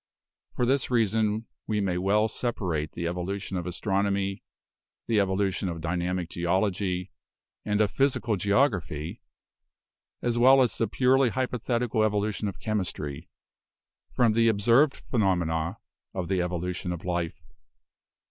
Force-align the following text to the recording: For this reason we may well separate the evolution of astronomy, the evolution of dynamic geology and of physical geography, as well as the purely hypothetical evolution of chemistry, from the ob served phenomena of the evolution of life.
For 0.55 0.65
this 0.65 0.89
reason 0.89 1.45
we 1.67 1.79
may 1.79 1.99
well 1.99 2.27
separate 2.27 2.93
the 2.93 3.05
evolution 3.07 3.55
of 3.55 3.67
astronomy, 3.67 4.41
the 5.05 5.19
evolution 5.19 5.69
of 5.69 5.79
dynamic 5.79 6.27
geology 6.27 7.11
and 7.65 7.79
of 7.81 7.91
physical 7.91 8.35
geography, 8.35 9.21
as 10.19 10.39
well 10.39 10.63
as 10.63 10.75
the 10.75 10.87
purely 10.87 11.29
hypothetical 11.29 12.01
evolution 12.01 12.47
of 12.47 12.57
chemistry, 12.59 13.29
from 14.11 14.33
the 14.33 14.49
ob 14.49 14.59
served 14.61 14.95
phenomena 14.95 15.77
of 16.15 16.29
the 16.29 16.41
evolution 16.41 16.91
of 16.91 17.05
life. 17.05 17.53